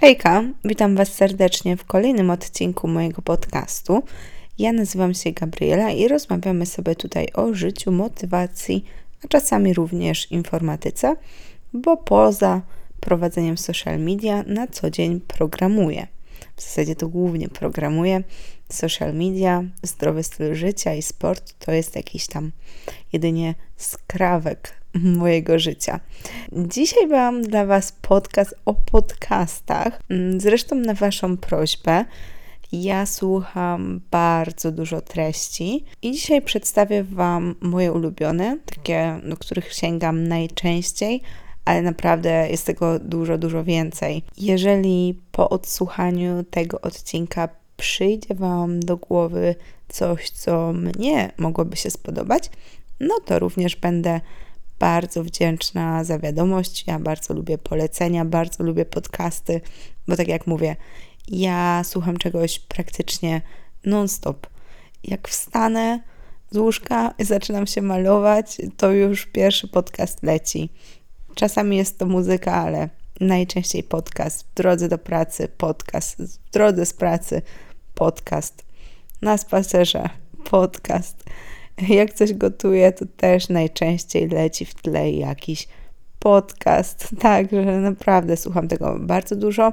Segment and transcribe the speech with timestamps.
[0.00, 4.02] Hejka, witam Was serdecznie w kolejnym odcinku mojego podcastu.
[4.58, 8.84] Ja nazywam się Gabriela i rozmawiamy sobie tutaj o życiu, motywacji,
[9.24, 11.16] a czasami również informatyce,
[11.72, 12.62] bo poza
[13.00, 16.06] prowadzeniem social media na co dzień programuję.
[16.56, 18.22] W zasadzie to głównie programuję.
[18.68, 22.52] Social media, zdrowy styl życia i sport to jest jakiś tam
[23.12, 26.00] jedynie skrawek mojego życia.
[26.52, 30.00] Dzisiaj mam dla Was podcast o podcastach.
[30.10, 32.04] Mm, zresztą na Waszą prośbę.
[32.72, 40.28] Ja słucham bardzo dużo treści i dzisiaj przedstawię Wam moje ulubione, takie, do których sięgam
[40.28, 41.22] najczęściej,
[41.64, 44.22] ale naprawdę jest tego dużo, dużo więcej.
[44.38, 49.54] Jeżeli po odsłuchaniu tego odcinka przyjdzie Wam do głowy
[49.88, 52.50] coś, co mnie mogłoby się spodobać,
[53.00, 54.20] no to również będę
[54.78, 56.84] bardzo wdzięczna za wiadomość.
[56.86, 59.60] Ja bardzo lubię polecenia, bardzo lubię podcasty,
[60.08, 60.76] bo tak jak mówię,
[61.28, 63.42] ja słucham czegoś praktycznie
[63.84, 64.46] non-stop.
[65.04, 66.00] Jak wstanę
[66.50, 70.68] z łóżka zaczynam się malować, to już pierwszy podcast leci.
[71.34, 72.88] Czasami jest to muzyka, ale
[73.20, 74.46] najczęściej podcast.
[74.50, 77.42] W drodze do pracy podcast, w drodze z pracy
[77.94, 78.64] podcast.
[79.22, 80.08] Na spacerze
[80.44, 81.24] podcast.
[81.88, 85.68] Jak coś gotuję, to też najczęściej leci w tle jakiś
[86.18, 87.08] podcast.
[87.20, 89.72] Także naprawdę słucham tego bardzo dużo,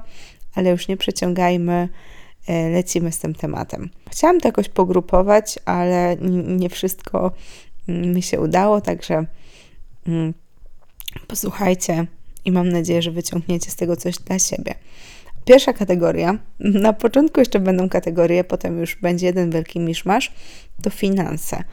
[0.56, 1.90] ale już nie przeciągajmy,
[2.48, 3.90] e, lecimy z tym tematem.
[4.12, 7.32] Chciałam to jakoś pogrupować, ale nie wszystko
[7.90, 9.26] mm, mi się udało, także
[10.08, 10.34] mm,
[11.28, 12.08] posłuchajcie
[12.46, 14.76] i mam nadzieję, że wyciągniecie z tego coś dla siebie.
[15.46, 20.34] Pierwsza kategoria, na początku jeszcze będą kategorie, potem już będzie jeden wielki miszmasz,
[20.82, 21.64] to finanse.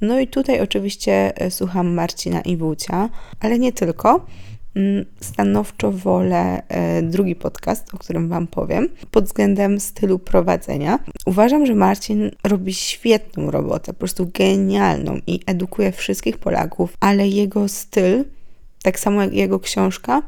[0.00, 4.26] No i tutaj oczywiście e, słucham Marcina i Wócia, ale nie tylko.
[4.74, 10.98] Mm, stanowczo wolę e, drugi podcast, o którym Wam powiem, pod względem stylu prowadzenia.
[11.26, 17.68] Uważam, że Marcin robi świetną robotę, po prostu genialną i edukuje wszystkich Polaków, ale jego
[17.68, 18.24] styl,
[18.82, 20.22] tak samo jak jego książka,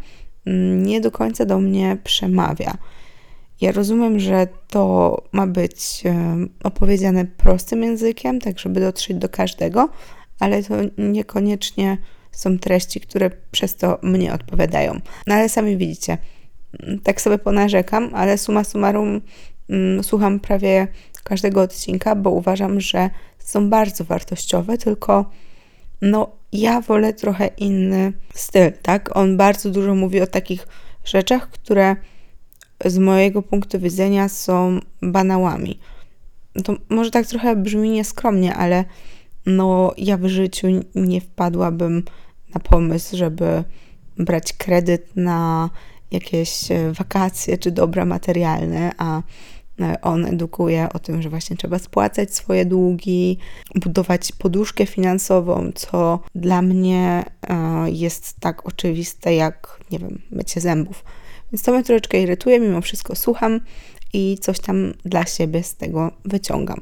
[0.47, 2.79] mm, nie do końca do mnie przemawia.
[3.63, 6.03] Ja rozumiem, że to ma być
[6.65, 9.89] opowiedziane prostym językiem, tak żeby dotrzeć do każdego,
[10.39, 11.99] ale to niekoniecznie
[12.33, 15.01] są treści, które przez to mnie odpowiadają.
[15.27, 16.19] No ale sami widzicie,
[17.03, 19.21] tak sobie ponarzekam, ale suma summarum
[19.69, 20.89] mm, słucham prawie
[21.25, 25.31] każdego odcinka, bo uważam, że są bardzo wartościowe, tylko
[26.01, 29.17] no ja wolę trochę inny styl, tak?
[29.17, 30.67] On bardzo dużo mówi o takich
[31.05, 31.97] rzeczach, które
[32.85, 35.79] z mojego punktu widzenia są banałami.
[36.65, 38.85] To może tak trochę brzmi nieskromnie, ale
[39.47, 42.03] no ja w życiu nie wpadłabym
[42.55, 43.65] na pomysł, żeby
[44.19, 45.71] brać kredyt na
[46.11, 49.23] jakieś e, wakacje czy dobra materialne, a
[49.81, 53.39] e, on edukuje o tym, że właśnie trzeba spłacać swoje długi,
[53.75, 61.05] budować poduszkę finansową, co dla mnie e, jest tak oczywiste jak, nie wiem, mycie zębów.
[61.53, 63.61] Więc to mnie troszeczkę irytuje, mimo wszystko słucham
[64.13, 66.81] i coś tam dla siebie z tego wyciągam.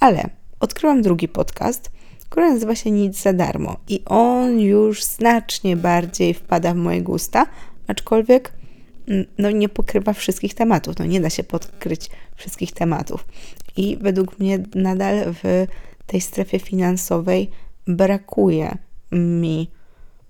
[0.00, 0.28] Ale
[0.60, 1.90] odkryłam drugi podcast,
[2.28, 7.46] który nazywa się Nic za darmo i on już znacznie bardziej wpada w moje gusta,
[7.86, 8.52] aczkolwiek
[9.08, 10.98] mm, no, nie pokrywa wszystkich tematów.
[10.98, 13.24] No, nie da się podkryć wszystkich tematów.
[13.76, 15.66] I według mnie nadal w
[16.06, 17.50] tej strefie finansowej
[17.86, 18.78] brakuje
[19.12, 19.70] mi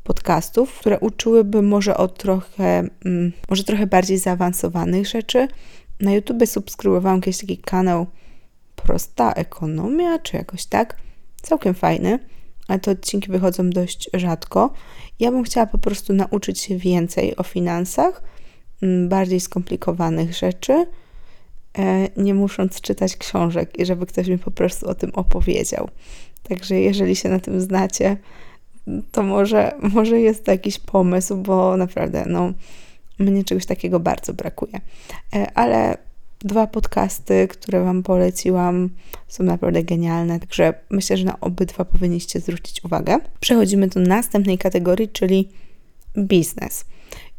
[0.05, 5.49] podcastów, które uczyłyby może o trochę, mm, może trochę bardziej zaawansowanych rzeczy.
[6.01, 8.07] Na YouTube subskrybowałam kiedyś taki kanał
[8.77, 10.97] Prosta Ekonomia, czy jakoś tak.
[11.43, 12.19] Całkiem fajny,
[12.69, 14.73] ale te odcinki wychodzą dość rzadko.
[15.21, 18.23] Ja bym chciała po prostu nauczyć się więcej o finansach,
[18.83, 20.87] mm, bardziej skomplikowanych rzeczy,
[21.79, 25.89] e, nie musząc czytać książek i żeby ktoś mi po prostu o tym opowiedział.
[26.43, 28.17] Także jeżeli się na tym znacie,
[29.13, 32.53] to może, może jest to jakiś pomysł, bo naprawdę, no,
[33.19, 34.81] mnie czegoś takiego bardzo brakuje.
[35.35, 35.97] E, ale
[36.39, 38.91] dwa podcasty, które Wam poleciłam,
[39.29, 43.19] są naprawdę genialne, także myślę, że na obydwa powinniście zwrócić uwagę.
[43.41, 45.49] Przechodzimy do następnej kategorii, czyli
[46.19, 46.85] biznes.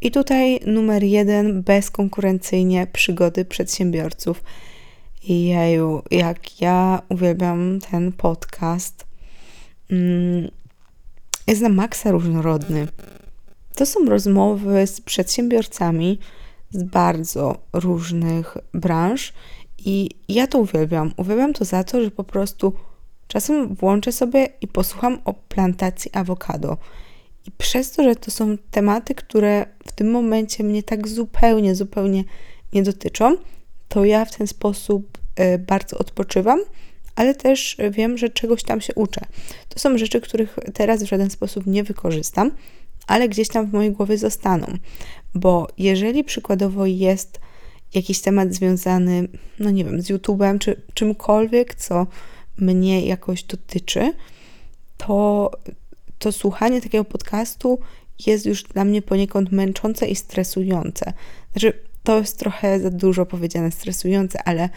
[0.01, 4.44] I tutaj numer jeden, bezkonkurencyjnie przygody przedsiębiorców.
[5.24, 9.06] Jeju, jak ja uwielbiam ten podcast.
[9.91, 10.51] Mm,
[11.47, 12.88] jest na maksa różnorodny.
[13.75, 16.19] To są rozmowy z przedsiębiorcami
[16.71, 19.33] z bardzo różnych branż
[19.77, 21.13] i ja to uwielbiam.
[21.18, 22.74] Uwielbiam to za to, że po prostu
[23.27, 26.77] czasem włączę sobie i posłucham o plantacji awokado.
[27.48, 32.24] I przez to, że to są tematy, które w tym momencie mnie tak zupełnie, zupełnie
[32.74, 33.38] nie dotyczą,
[33.89, 36.59] to ja w ten sposób y, bardzo odpoczywam,
[37.15, 39.21] ale też wiem, że czegoś tam się uczę.
[39.69, 42.51] To są rzeczy, których teraz w żaden sposób nie wykorzystam,
[43.07, 44.67] ale gdzieś tam w mojej głowie zostaną.
[45.35, 47.39] Bo jeżeli przykładowo jest
[47.94, 49.27] jakiś temat związany,
[49.59, 52.07] no nie wiem, z YouTube'em czy czymkolwiek, co
[52.57, 54.13] mnie jakoś dotyczy,
[54.97, 55.51] to,
[56.19, 57.79] to słuchanie takiego podcastu
[58.25, 61.13] jest już dla mnie poniekąd męczące i stresujące.
[61.51, 61.73] Znaczy,
[62.03, 64.69] to jest trochę za dużo powiedziane stresujące, ale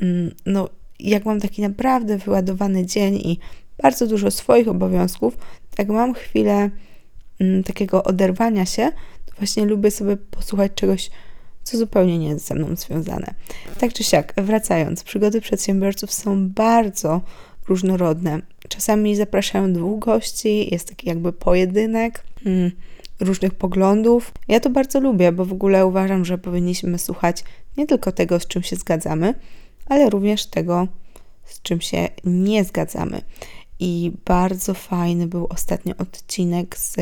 [0.00, 0.68] mm, no,
[1.00, 3.38] jak mam taki naprawdę wyładowany dzień i
[3.82, 5.38] bardzo dużo swoich obowiązków,
[5.76, 6.70] tak mam chwilę
[7.40, 8.92] mm, takiego oderwania się,
[9.26, 11.10] to właśnie lubię sobie posłuchać czegoś,
[11.62, 13.34] co zupełnie nie jest ze mną związane.
[13.78, 17.20] Tak czy siak, wracając, przygody przedsiębiorców są bardzo
[17.68, 18.40] różnorodne.
[18.68, 22.70] Czasami zapraszają dwóch gości, jest taki jakby pojedynek hmm,
[23.20, 24.32] różnych poglądów.
[24.48, 27.44] Ja to bardzo lubię, bo w ogóle uważam, że powinniśmy słuchać
[27.76, 29.34] nie tylko tego, z czym się zgadzamy,
[29.88, 30.86] ale również tego,
[31.44, 33.22] z czym się nie zgadzamy.
[33.80, 36.96] I bardzo fajny był ostatnio odcinek z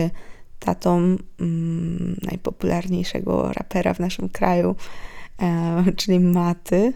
[0.58, 4.76] tatą mm, najpopularniejszego rapera w naszym kraju,
[5.42, 6.92] e, czyli Maty.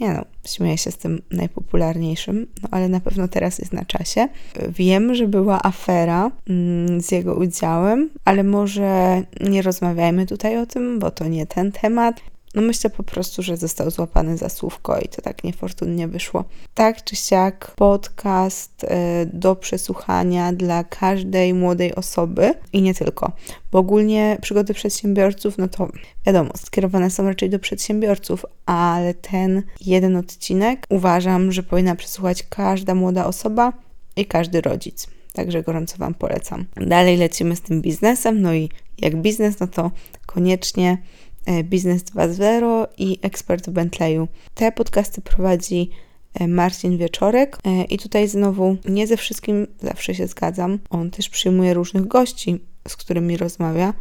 [0.00, 4.28] Nie no, śmieję się z tym najpopularniejszym, no ale na pewno teraz jest na czasie.
[4.68, 10.98] Wiem, że była afera mm, z jego udziałem, ale może nie rozmawiajmy tutaj o tym,
[10.98, 12.20] bo to nie ten temat.
[12.54, 16.44] No myślę po prostu, że został złapany za słówko i to tak niefortunnie wyszło.
[16.74, 18.88] Tak czy siak podcast y,
[19.32, 23.32] do przesłuchania dla każdej młodej osoby i nie tylko.
[23.72, 25.88] Bo ogólnie przygody przedsiębiorców, no to
[26.26, 32.94] wiadomo, skierowane są raczej do przedsiębiorców, ale ten jeden odcinek uważam, że powinna przesłuchać każda
[32.94, 33.72] młoda osoba
[34.16, 35.06] i każdy rodzic.
[35.32, 36.64] Także gorąco Wam polecam.
[36.76, 38.68] Dalej lecimy z tym biznesem, no i
[38.98, 39.90] jak biznes, no to
[40.26, 41.31] koniecznie E,
[41.64, 44.28] Biznes 2.0 i Ekspert Bentleyu.
[44.54, 45.90] Te podcasty prowadzi
[46.34, 50.78] e, Marcin Wieczorek e, i tutaj znowu nie ze wszystkim zawsze się zgadzam.
[50.90, 53.94] On też przyjmuje różnych gości, z którymi rozmawia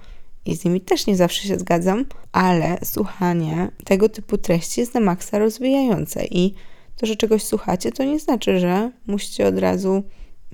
[0.45, 4.99] i z nimi też nie zawsze się zgadzam, ale słuchanie tego typu treści jest na
[4.99, 6.53] maksa rozwijające i
[6.95, 10.03] to, że czegoś słuchacie, to nie znaczy, że musicie od razu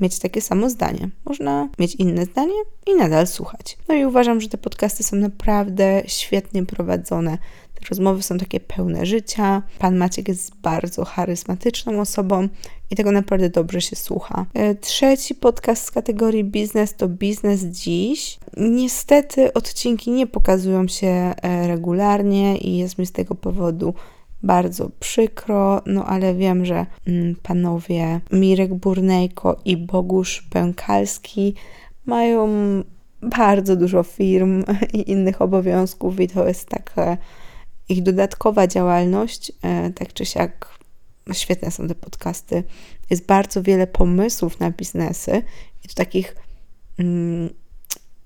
[0.01, 1.09] mieć takie samo zdanie.
[1.25, 2.53] Można mieć inne zdanie
[2.87, 3.77] i nadal słuchać.
[3.87, 7.37] No i uważam, że te podcasty są naprawdę świetnie prowadzone.
[7.73, 9.61] Te rozmowy są takie pełne życia.
[9.79, 12.47] Pan Maciek jest bardzo charyzmatyczną osobą
[12.91, 14.45] i tego naprawdę dobrze się słucha.
[14.53, 18.39] E, trzeci podcast z kategorii biznes to Biznes Dziś.
[18.57, 23.93] Niestety odcinki nie pokazują się e, regularnie i jest mi z tego powodu
[24.43, 31.53] bardzo przykro, no ale wiem, że mm, panowie Mirek Burnejko i Bogusz Pękalski
[32.05, 32.47] mają
[33.21, 34.63] bardzo dużo firm
[34.93, 37.17] i innych obowiązków i to jest taka
[37.89, 40.77] ich dodatkowa działalność, e, tak czy siak
[41.33, 42.63] świetne są te podcasty.
[43.09, 45.41] Jest bardzo wiele pomysłów na biznesy
[45.85, 46.35] i to takich
[46.99, 47.49] mm,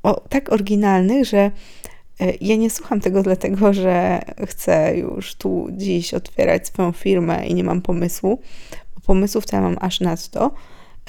[0.03, 1.51] o, tak oryginalnych, że
[2.41, 7.63] ja nie słucham tego dlatego, że chcę już tu dziś otwierać swoją firmę i nie
[7.63, 8.39] mam pomysłu,
[9.05, 10.51] pomysłów to ja mam aż nadto,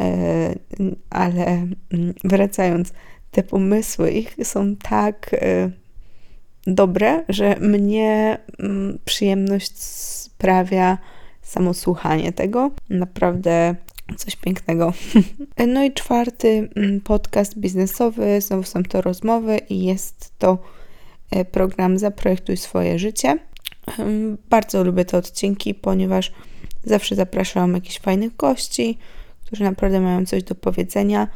[0.01, 0.55] e,
[1.11, 2.93] ale mm, wracając,
[3.31, 5.71] te pomysły ich są tak e,
[6.67, 10.99] dobre, że mnie mm, przyjemność sprawia
[11.43, 12.71] samo słuchanie tego.
[12.91, 13.75] Naprawdę
[14.17, 14.93] coś pięknego.
[15.69, 20.82] No i czwarty mm, podcast biznesowy, znowu są to rozmowy i jest to E,
[21.51, 23.39] program Zaprojektuj swoje życie.
[24.51, 26.33] Bardzo lubię te odcinki, ponieważ
[26.85, 28.99] zawsze zapraszam jakichś fajnych gości,
[29.47, 31.29] którzy naprawdę mają coś do powiedzenia.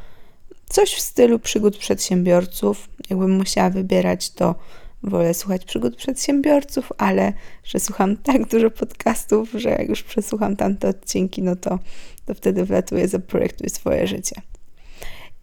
[0.69, 2.89] Coś w stylu przygód przedsiębiorców.
[3.11, 4.55] Jakbym musiała wybierać, to
[5.03, 7.33] wolę słuchać przygód przedsiębiorców, ale
[7.65, 11.79] że słucham tak dużo podcastów, że jak już przesłucham tamte odcinki, no to,
[12.27, 14.43] to wtedy wlatuję Zaprojektuj swoje życie.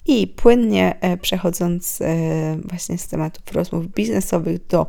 [0.06, 4.86] I płynnie e, przechodząc e, właśnie z tematów rozmów biznesowych do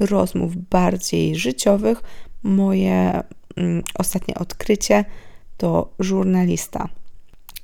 [0.00, 2.02] rozmów bardziej życiowych,
[2.42, 3.22] moje
[3.56, 5.04] mm, ostatnie odkrycie
[5.56, 6.88] to żurnalista.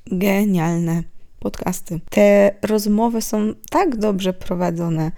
[0.07, 1.03] Genialne
[1.41, 2.01] podcasty.
[2.11, 5.13] Te rozmowy są tak dobrze prowadzone,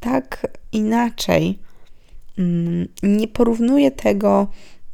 [0.00, 1.58] tak inaczej.
[2.38, 4.46] Mm, nie porównuję tego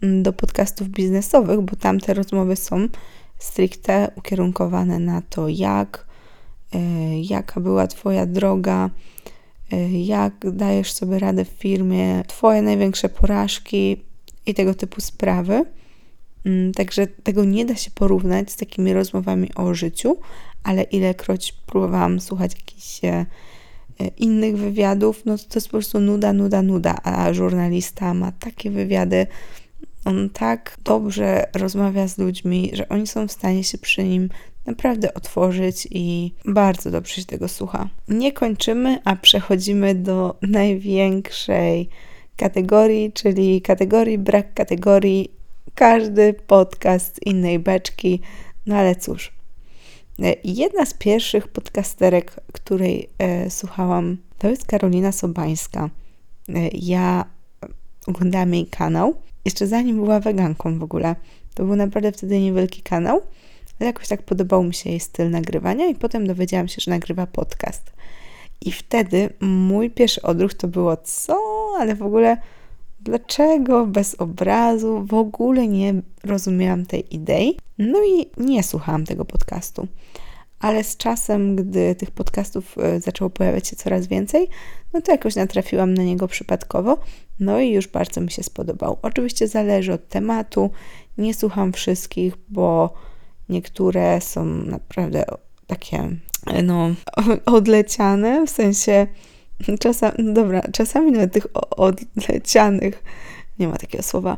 [0.02, 2.88] mm, do podcastów biznesowych, bo tamte rozmowy są
[3.38, 6.13] stricte ukierunkowane na to, jak
[7.22, 8.90] jaka była Twoja droga,
[9.72, 14.02] e, jak dajesz sobie radę w firmie, Twoje największe porażki?
[14.46, 15.64] I tego typu sprawy.
[16.46, 20.16] Mm, także tego nie da się porównać z takimi rozmowami o życiu,
[20.62, 23.26] ale ilekroć próbowałam słuchać jakichś e,
[24.18, 29.26] innych wywiadów, no to jest po prostu nuda, nuda, nuda, a żurnalista ma takie wywiady,
[30.04, 34.28] on tak dobrze rozmawia z ludźmi, że oni są w stanie się przy nim
[34.66, 37.88] naprawdę otworzyć i bardzo dobrze się tego słucha.
[38.08, 41.88] Nie kończymy, a przechodzimy do największej
[42.36, 45.30] kategorii, czyli kategorii brak kategorii.
[45.74, 48.20] Każdy podcast innej beczki,
[48.66, 49.32] no ale cóż.
[50.44, 55.90] Jedna z pierwszych podcasterek, której e, słuchałam, to jest Karolina Sobańska.
[56.48, 57.24] E, ja
[58.06, 61.16] oglądałam jej kanał jeszcze zanim była weganką w ogóle.
[61.54, 63.20] To był naprawdę wtedy niewielki kanał,
[63.80, 67.92] jakoś tak podobał mi się jej styl nagrywania i potem dowiedziałam się, że nagrywa podcast.
[68.60, 71.38] I wtedy mój pierwszy odruch to było co,
[71.78, 72.36] ale w ogóle
[73.00, 75.04] dlaczego bez obrazu?
[75.06, 77.58] W ogóle nie rozumiałam tej idei.
[77.78, 79.88] No i nie słuchałam tego podcastu
[80.64, 84.48] ale z czasem, gdy tych podcastów e, zaczęło pojawiać się coraz więcej,
[84.92, 86.98] no to jakoś natrafiłam na niego przypadkowo,
[87.40, 88.98] no i już bardzo mi się spodobał.
[89.02, 90.70] Oczywiście zależy od tematu,
[91.18, 92.94] nie słucham wszystkich, bo
[93.48, 95.24] niektóre są naprawdę
[95.66, 96.08] takie,
[96.46, 96.94] e, no,
[97.46, 99.06] odleciane, w sensie
[99.80, 103.02] czasami, no dobra, czasami nawet tych odlecianych,
[103.58, 104.36] nie ma takiego słowa,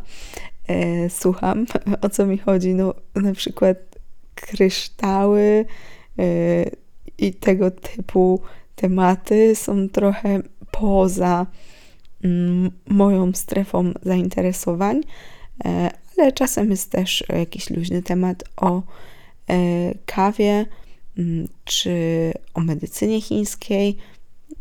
[0.68, 1.66] e, słucham,
[2.02, 3.76] o co mi chodzi, no na przykład
[4.34, 5.64] kryształy,
[6.20, 6.70] Y,
[7.18, 8.40] i tego typu
[8.74, 11.46] tematy są trochę poza
[12.24, 15.00] mm, moją strefą zainteresowań,
[15.64, 18.82] e, ale czasem jest też jakiś luźny temat o
[19.50, 19.54] e,
[20.06, 20.66] kawie
[21.18, 21.92] mm, czy
[22.54, 23.96] o medycynie chińskiej.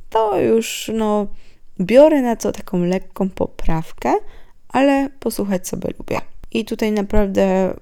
[0.09, 1.27] To już no,
[1.79, 4.13] biorę na to taką lekką poprawkę,
[4.69, 6.21] ale posłuchać sobie lubię.
[6.51, 7.73] I tutaj naprawdę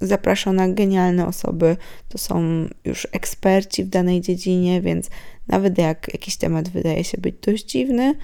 [0.00, 1.76] zapraszona genialne osoby,
[2.08, 5.10] to są już eksperci w danej dziedzinie, więc
[5.48, 8.14] nawet jak jakiś temat wydaje się być dość dziwny,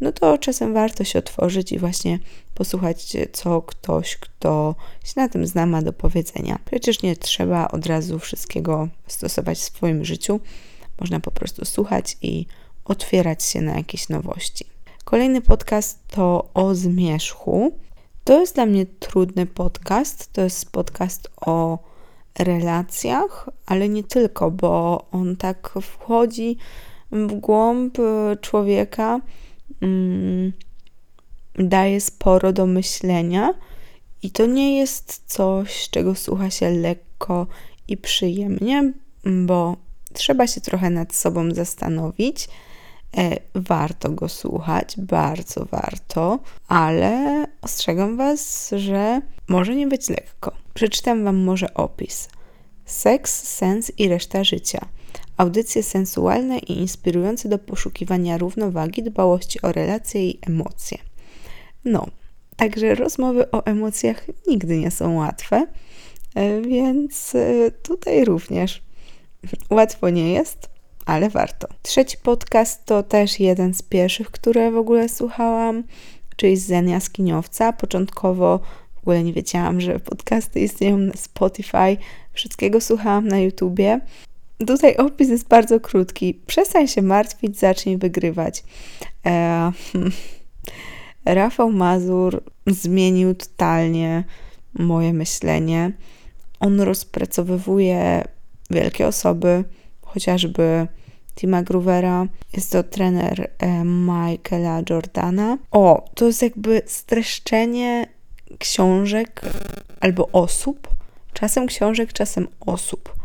[0.00, 2.18] no to czasem warto się otworzyć i właśnie
[2.54, 4.74] posłuchać, co ktoś, kto
[5.04, 6.58] się na tym zna, ma do powiedzenia.
[6.64, 10.40] Przecież nie trzeba od razu wszystkiego stosować w swoim życiu.
[11.00, 12.46] Można po prostu słuchać i
[12.84, 14.64] otwierać się na jakieś nowości.
[15.04, 17.72] Kolejny podcast to o zmierzchu.
[18.24, 20.32] To jest dla mnie trudny podcast.
[20.32, 21.78] To jest podcast o
[22.38, 26.56] relacjach, ale nie tylko, bo on tak wchodzi
[27.12, 28.02] w głąb y,
[28.40, 29.20] człowieka,
[29.82, 30.52] mm,
[31.54, 33.54] daje sporo do myślenia
[34.22, 37.46] i to nie jest coś, czego słucha się lekko
[37.88, 38.92] i przyjemnie,
[39.24, 39.76] bo
[40.12, 42.48] trzeba się trochę nad sobą zastanowić
[43.16, 50.52] E, warto go słuchać, bardzo warto, ale ostrzegam Was, że może nie być lekko.
[50.74, 52.28] Przeczytam Wam może opis.
[52.84, 54.86] Seks, sens i reszta życia.
[55.38, 60.98] Audycje sensualne i inspirujące do poszukiwania równowagi, dbałości o relacje i emocje.
[61.84, 62.06] No,
[62.56, 65.66] także rozmowy o emocjach nigdy nie są łatwe,
[66.34, 68.82] e, więc e, tutaj również
[69.70, 70.78] łatwo nie jest
[71.08, 71.68] ale warto.
[71.82, 75.84] Trzeci podcast to też jeden z pierwszych, które w ogóle słuchałam,
[76.36, 77.72] czyli Zen Jaskiniowca.
[77.72, 78.60] Początkowo
[78.94, 81.96] w ogóle nie wiedziałam, że podcasty istnieją na Spotify.
[82.32, 84.00] Wszystkiego słuchałam na YouTubie.
[84.66, 86.34] Tutaj opis jest bardzo krótki.
[86.46, 88.64] Przestań się martwić, zacznij wygrywać.
[89.26, 89.72] E,
[91.24, 94.24] Rafał Mazur zmienił totalnie
[94.74, 95.92] moje myślenie.
[96.60, 98.24] On rozpracowywuje
[98.70, 99.64] wielkie osoby,
[100.02, 100.86] chociażby
[101.36, 102.26] Tima Groovera.
[102.52, 105.58] Jest to trener e, Michaela Jordana.
[105.70, 108.06] O, to jest jakby streszczenie
[108.58, 109.40] książek
[110.00, 110.88] albo osób,
[111.32, 113.17] czasem książek, czasem osób,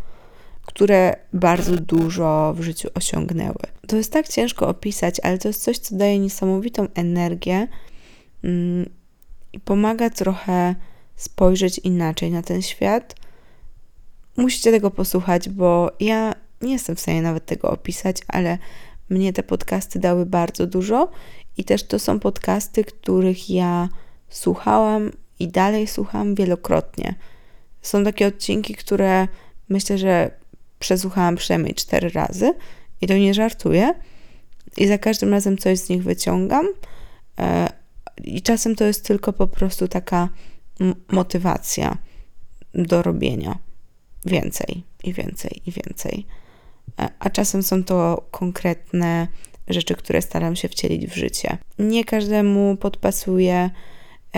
[0.74, 3.60] które bardzo dużo w życiu osiągnęły.
[3.86, 7.68] To jest tak ciężko opisać, ale to jest coś, co daje niesamowitą energię
[8.44, 8.90] mm,
[9.52, 10.74] i pomaga trochę
[11.16, 13.14] spojrzeć inaczej na ten świat.
[14.36, 18.58] Musicie tego posłuchać, bo ja nie jestem w stanie nawet tego opisać, ale
[19.10, 21.08] mnie te podcasty dały bardzo dużo
[21.56, 23.88] i też to są podcasty, których ja
[24.28, 27.14] słuchałam i dalej słucham wielokrotnie.
[27.82, 29.28] Są takie odcinki, które
[29.68, 30.43] myślę, że
[30.84, 32.54] przesłuchałam przynajmniej cztery razy
[33.00, 33.94] i to nie żartuję.
[34.76, 36.66] I za każdym razem coś z nich wyciągam.
[37.38, 37.68] E,
[38.24, 40.28] I czasem to jest tylko po prostu taka
[41.08, 41.98] motywacja
[42.74, 43.58] do robienia
[44.26, 46.26] więcej i więcej i więcej
[47.18, 49.28] a czasem są to konkretne
[49.68, 51.58] rzeczy, które staram się wcielić w życie.
[51.78, 53.70] Nie każdemu podpasuje e,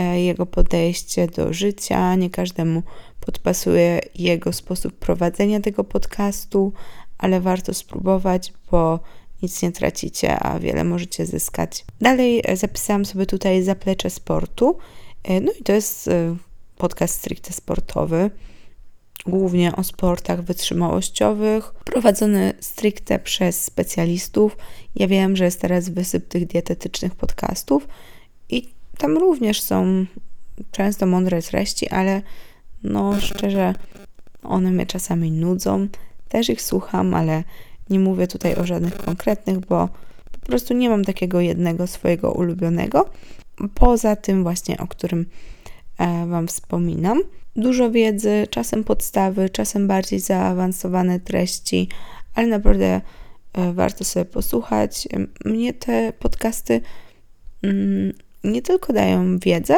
[0.02, 2.82] jego podejście do życia, nie każdemu
[3.20, 6.72] podpasuje jego sposób prowadzenia tego podcastu,
[7.18, 9.00] ale warto spróbować, bo
[9.42, 11.84] nic nie tracicie, a wiele możecie zyskać.
[12.00, 14.78] Dalej e, zapisałam sobie tutaj zaplecze sportu.
[15.24, 16.36] E, no i to jest e,
[16.76, 18.30] podcast stricte sportowy,
[19.26, 24.56] głównie o sportach wytrzymałościowych, prowadzony stricte przez specjalistów.
[24.94, 27.88] Ja wiem, że jest teraz wysyp tych dietetycznych podcastów
[28.48, 30.06] i tam również są
[30.70, 32.22] często mądre treści, ale
[32.82, 33.74] no szczerze,
[34.42, 35.88] one mnie czasami nudzą.
[36.28, 37.44] Też ich słucham, ale
[37.90, 39.88] nie mówię tutaj o żadnych konkretnych, bo
[40.40, 43.10] po prostu nie mam takiego jednego swojego ulubionego.
[43.74, 45.26] Poza tym właśnie, o którym
[45.98, 47.22] e, Wam wspominam.
[47.56, 51.88] Dużo wiedzy, czasem podstawy, czasem bardziej zaawansowane treści,
[52.34, 53.00] ale naprawdę
[53.52, 55.08] e, warto sobie posłuchać.
[55.44, 56.80] Mnie te podcasty
[57.62, 58.12] mm,
[58.46, 59.76] nie tylko dają wiedzę,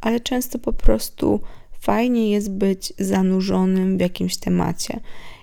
[0.00, 1.40] ale często po prostu
[1.80, 5.00] fajnie jest być zanurzonym w jakimś temacie.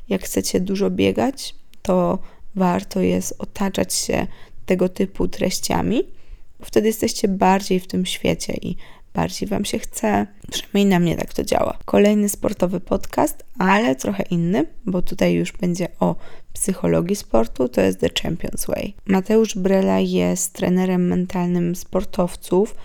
[0.09, 2.19] Jak chcecie dużo biegać, to
[2.55, 4.27] warto jest otaczać się
[4.65, 6.03] tego typu treściami,
[6.61, 8.75] wtedy jesteście bardziej w tym świecie i
[9.17, 10.27] bardziej Wam się chce.
[10.51, 11.77] Przynajmniej na mnie tak to działa.
[11.85, 16.15] Kolejny sportowy podcast, ale trochę inny, bo tutaj już będzie o
[16.53, 18.93] psychologii sportu, to jest The Champions Way.
[19.05, 22.75] Mateusz Brela jest trenerem mentalnym sportowców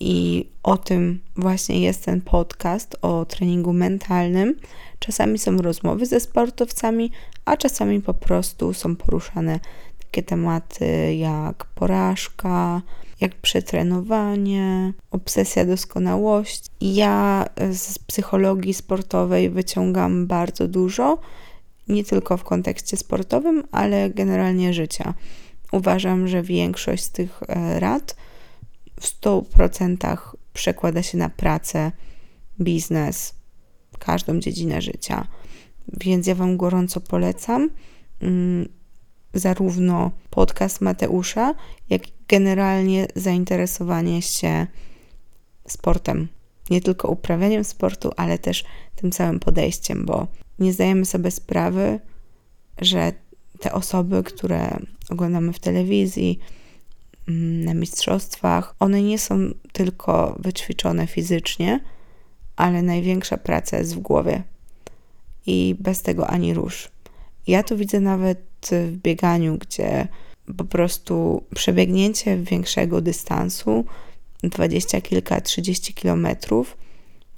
[0.00, 4.56] i o tym właśnie jest ten podcast o treningu mentalnym.
[4.98, 7.10] Czasami są rozmowy ze sportowcami,
[7.44, 9.60] a czasami po prostu są poruszane
[10.10, 12.82] takie tematy jak porażka,
[13.20, 16.70] jak przetrenowanie, obsesja doskonałości.
[16.80, 21.18] Ja z psychologii sportowej wyciągam bardzo dużo,
[21.88, 25.14] nie tylko w kontekście sportowym, ale generalnie życia.
[25.72, 28.16] Uważam, że większość z tych e, rad
[29.00, 30.18] w 100%
[30.52, 31.92] przekłada się na pracę,
[32.60, 33.34] biznes,
[33.98, 35.26] każdą dziedzinę życia.
[36.00, 37.70] Więc ja Wam gorąco polecam
[38.22, 38.79] mm,
[39.34, 41.54] zarówno podcast Mateusza,
[41.90, 44.66] jak i generalnie zainteresowanie się
[45.68, 46.28] sportem.
[46.70, 48.64] Nie tylko uprawianiem sportu, ale też
[48.96, 50.26] tym całym podejściem, bo
[50.58, 52.00] nie zdajemy sobie sprawy,
[52.78, 53.12] że
[53.60, 54.78] te osoby, które
[55.10, 56.38] oglądamy w telewizji,
[57.28, 59.38] mm, na mistrzostwach, one nie są
[59.72, 61.80] tylko wyćwiczone fizycznie,
[62.56, 64.42] ale największa praca jest w głowie
[65.46, 66.88] i bez tego ani rusz.
[67.46, 70.08] Ja to widzę nawet w bieganiu, gdzie
[70.56, 73.84] po prostu przebiegnięcie większego dystansu,
[74.42, 76.76] dwadzieścia kilka, trzydzieści kilometrów,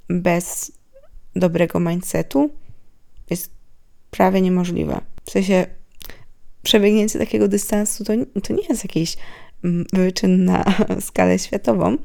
[0.09, 0.71] bez
[1.35, 2.49] dobrego mindsetu
[3.29, 3.51] jest
[4.11, 5.01] prawie niemożliwe.
[5.25, 5.65] W sensie
[6.63, 9.17] przebiegnięcie takiego dystansu to, to nie jest jakiś
[9.63, 10.65] mm, wyczyn na
[11.07, 11.97] skalę światową,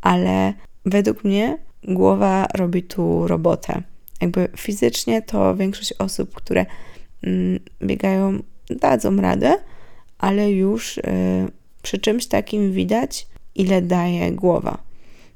[0.00, 0.54] ale
[0.84, 3.82] według mnie głowa robi tu robotę.
[4.20, 6.66] Jakby fizycznie to większość osób, które
[7.22, 9.56] mm, biegają, dadzą radę,
[10.18, 11.02] ale już y,
[11.82, 14.78] przy czymś takim widać, ile daje głowa.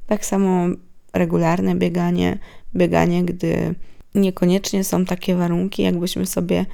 [0.07, 0.66] Tak samo
[1.12, 2.38] regularne bieganie,
[2.77, 3.75] bieganie, gdy
[4.14, 6.66] niekoniecznie są takie warunki, jakbyśmy sobie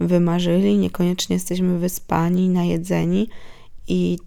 [0.00, 3.28] wymarzyli, niekoniecznie jesteśmy wyspani, najedzeni
[3.88, 4.18] i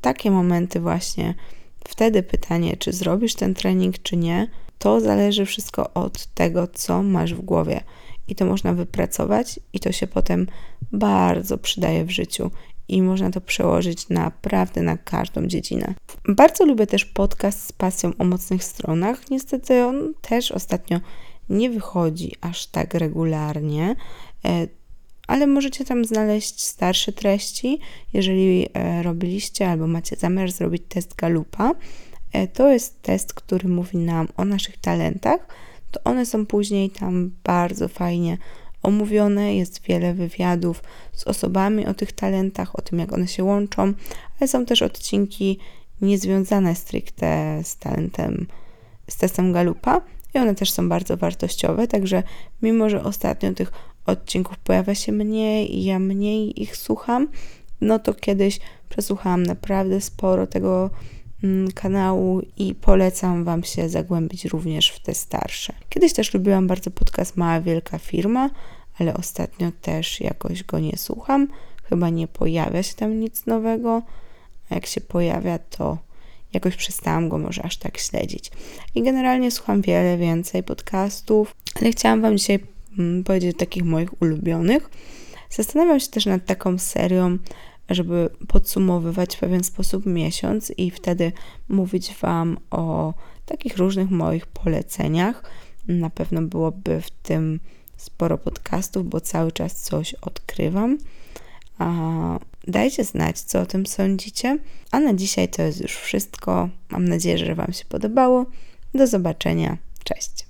[0.00, 1.34] takie momenty właśnie
[1.88, 7.34] Wtedy pytanie, czy zrobisz ten trening, czy nie, to zależy wszystko od tego, co masz
[7.34, 7.80] w głowie.
[8.28, 10.46] I to można wypracować, i to się potem
[10.92, 12.50] bardzo przydaje w życiu.
[12.88, 15.94] I można to przełożyć naprawdę na każdą dziedzinę.
[16.28, 19.30] Bardzo lubię też podcast z pasją o mocnych stronach.
[19.30, 21.00] Niestety on też ostatnio
[21.48, 23.96] nie wychodzi aż tak regularnie.
[24.44, 24.66] E,
[25.26, 27.80] ale możecie tam znaleźć starsze treści.
[28.12, 31.72] Jeżeli e, robiliście albo macie zamiar zrobić test Galupa,
[32.32, 35.48] e, to jest test, który mówi nam o naszych talentach.
[35.96, 38.38] To one są później tam bardzo fajnie
[38.82, 39.56] omówione.
[39.56, 40.82] Jest wiele wywiadów
[41.12, 43.92] z osobami o tych talentach, o tym, jak one się łączą,
[44.40, 45.58] ale są też odcinki
[46.00, 48.46] niezwiązane stricte z talentem,
[49.10, 50.00] z testem Galupa
[50.34, 51.88] i one też są bardzo wartościowe.
[51.88, 52.22] Także,
[52.62, 53.72] mimo że ostatnio tych
[54.06, 57.28] odcinków pojawia się mniej i ja mniej ich słucham,
[57.80, 60.90] no to kiedyś przesłuchałam naprawdę sporo tego
[61.74, 65.72] kanału i polecam Wam się zagłębić również w te starsze.
[65.88, 68.50] Kiedyś też lubiłam bardzo podcast Mała Wielka Firma,
[68.98, 71.48] ale ostatnio też jakoś go nie słucham.
[71.84, 74.02] Chyba nie pojawia się tam nic nowego,
[74.70, 75.98] a jak się pojawia, to
[76.52, 78.50] jakoś przestałam go może aż tak śledzić.
[78.94, 82.60] I generalnie słucham wiele więcej podcastów, ale chciałam Wam dzisiaj
[82.98, 84.90] Mm, powiedzieć takich moich ulubionych.
[85.50, 87.38] Zastanawiam się też nad taką serią,
[87.88, 91.32] żeby podsumowywać w pewien sposób miesiąc i wtedy
[91.68, 93.14] mówić Wam o
[93.46, 95.42] takich różnych moich poleceniach.
[95.88, 97.60] Na pewno byłoby w tym
[97.96, 100.98] sporo podcastów, bo cały czas coś odkrywam.
[102.68, 104.58] Dajcie znać, co o tym sądzicie.
[104.90, 106.68] A na dzisiaj to jest już wszystko.
[106.90, 108.46] Mam nadzieję, że Wam się podobało.
[108.94, 109.76] Do zobaczenia.
[110.04, 110.44] Cześć.